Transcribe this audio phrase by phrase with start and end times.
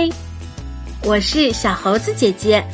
[0.00, 0.08] 嗨，
[1.04, 2.64] 我是小猴子姐姐。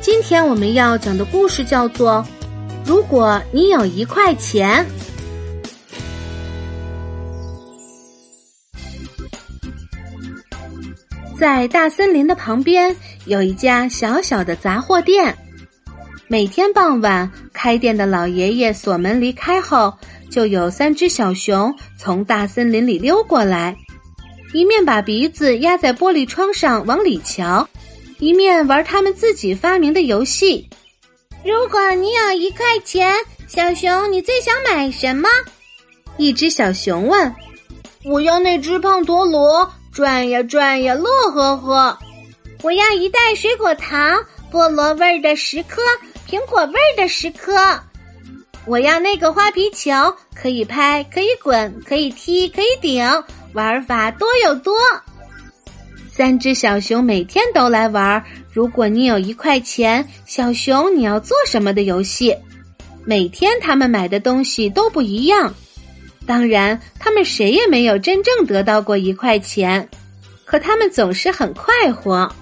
[0.00, 2.24] 今天我们要讲的故事叫做
[2.88, 4.86] 《如果你有一块钱》。
[11.36, 12.94] 在大森林的旁边
[13.24, 15.36] 有一家小小的杂货店。
[16.28, 19.92] 每天傍晚，开店的老爷爷锁门离开后，
[20.30, 23.76] 就有三只小熊从大森林里溜过来。
[24.52, 27.68] 一面把鼻子压在玻璃窗上往里瞧，
[28.18, 30.68] 一面玩他们自己发明的游戏。
[31.44, 33.14] 如果你有一块钱，
[33.46, 35.28] 小熊，你最想买什么？
[36.16, 37.34] 一只小熊问。
[38.04, 41.98] 我要那只胖陀螺，转呀转呀，乐呵呵。
[42.62, 44.18] 我要一袋水果糖，
[44.50, 45.80] 菠萝味儿的十颗，
[46.28, 47.54] 苹果味儿的十颗。
[48.66, 49.92] 我要那个花皮球，
[50.40, 53.04] 可以拍，可以滚，可以踢，可以顶。
[53.52, 54.74] 玩法多又多，
[56.10, 58.24] 三只小熊每天都来玩。
[58.52, 62.34] 如果你有一块钱，小熊你要做什么的游戏？
[63.04, 65.54] 每天他们买的东西都不一样，
[66.26, 69.88] 当然他们谁也没有真正得到过一块钱，
[70.44, 72.32] 可他们总是很快活。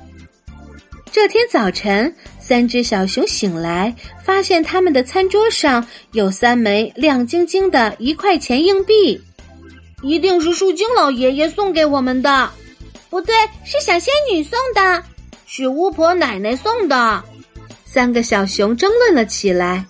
[1.10, 2.14] 这天早晨，
[2.48, 9.20] 三只小熊醒来，发现他们的餐桌上有三枚亮晶晶的一块钱硬币。
[10.02, 12.50] 一定是树精老爷爷送给我们的，
[13.10, 13.34] 不对，
[13.66, 15.04] 是小仙女送的，
[15.44, 17.22] 是巫婆奶奶送的。
[17.84, 19.84] 三个小熊争论了起来，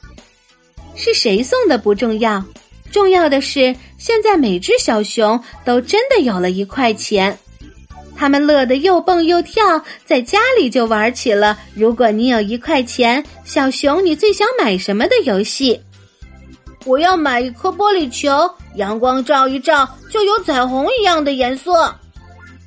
[0.96, 2.42] 是谁送的不重要，
[2.90, 7.38] 重要的是现在每只小熊都真的有了一块钱，
[8.19, 11.56] 他们乐得又蹦又跳，在家里就玩起了。
[11.72, 15.80] 如果你有一块钱，小熊你最想买什么的游戏？
[16.84, 21.94] 我要买一颗玻璃球，阳光照一照就有彩虹一样的颜色。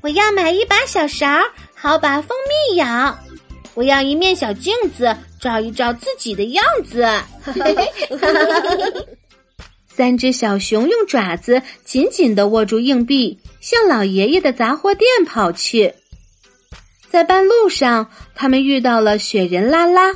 [0.02, 1.28] 我要买一把小勺，
[1.76, 3.14] 好把蜂蜜舀。
[3.74, 7.06] 我要一面小镜子，照一照自己的样子。
[9.86, 15.94] 三只小熊用爪子紧紧的握住硬币，向老爷爷的杂货店跑去。
[17.10, 20.12] 在半路上，他们遇到了雪人拉拉。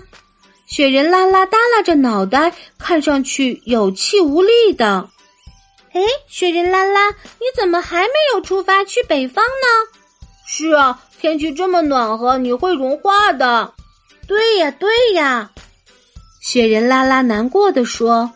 [0.65, 5.09] 雪人拉拉耷拉着脑袋，看上去有气无力的。
[5.93, 9.99] 哎，雪人拉拉，你怎么还没有出发去北方呢？
[10.47, 13.73] 是啊，天气这么暖和，你会融化的。
[14.27, 15.51] 对呀，对呀。
[16.41, 18.31] 雪人拉拉难过的说：“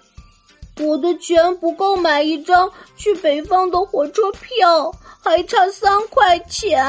[0.80, 4.92] 我的钱不够买一张去北方的火车票，
[5.22, 6.84] 还差三块钱。”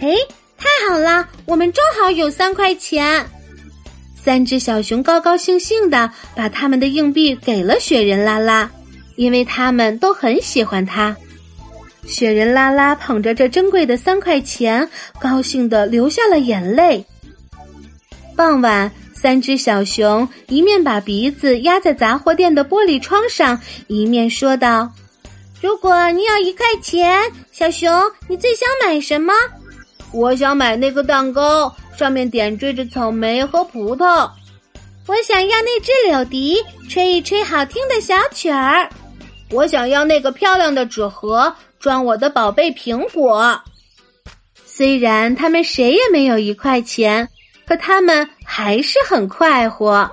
[0.00, 0.16] 哎，
[0.58, 3.24] 太好了，我们正好有三块钱。
[4.16, 8.70] 三只小熊高高兴兴的把他们的硬币给了雪人拉拉，
[9.16, 11.16] 因为他们都很喜欢它。
[12.04, 14.88] 雪人拉拉捧着这珍贵的三块钱，
[15.20, 17.04] 高兴的流下了眼泪。
[18.36, 18.90] 傍晚，
[19.22, 23.56] 三只小熊一面把鼻子压在杂货店的玻璃窗上，
[23.86, 24.90] 一面说道
[25.62, 27.22] ：“如果你有一块钱，
[27.52, 27.88] 小熊，
[28.28, 29.32] 你最想买什么？”
[30.12, 34.28] 我想买那个蛋糕，上面点缀着草莓和葡萄。
[35.06, 36.56] 我想要那只柳笛，
[36.88, 38.90] 吹一吹好听的小曲儿。
[39.52, 43.56] 我想要那个漂亮的纸盒，装我的宝贝苹果。
[44.66, 47.28] 虽然他们谁也没有一块钱，
[47.66, 50.10] 可他们还是很快活。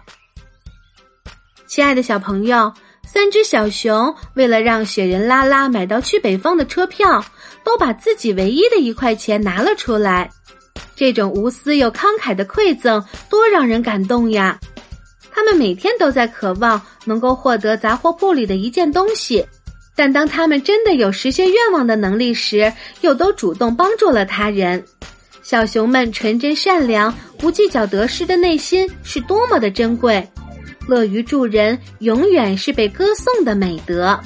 [1.67, 2.71] 亲爱的小朋友。
[3.11, 7.25] 三只小熊为了让雪人拉拉买到去北方的车票，
[7.63, 10.29] 都把自己唯一的一块钱拿了出来。
[10.95, 14.59] 这种无私又慷慨的馈赠，多让人感动呀！
[15.31, 19.43] 他们每天都在渴望能够获得杂货铺里的一件东西，
[19.95, 22.71] 但当他们真的有实现愿望的能力时，
[23.01, 24.85] 又都主动帮助了他人。
[25.41, 30.25] 小熊们纯真善良、不计较得失的内心是多么的珍贵！
[30.87, 34.19] 乐于助人，永远是被歌颂的美德。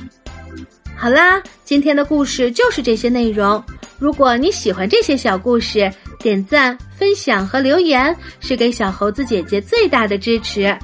[0.95, 3.61] 好啦，今天的故事就是这些内容。
[3.99, 10.75] 如果你喜欢这些小故事，点赞、分享和留言是给小猴子姐姐最大的支持。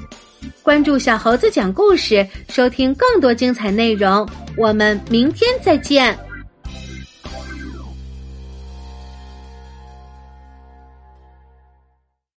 [0.62, 4.28] 关注小猴子讲故事，收听更多精彩内容。
[4.58, 6.18] 我们明天再见。